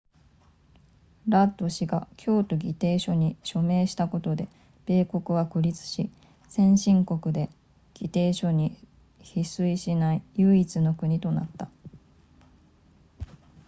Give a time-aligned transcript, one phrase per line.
[1.29, 4.47] ラッド氏が京都議定書に署名したことで
[4.87, 6.09] 米国は孤立し
[6.49, 7.51] 先進国で
[7.93, 8.75] 議定書に
[9.21, 11.69] 批准しない唯一の国となった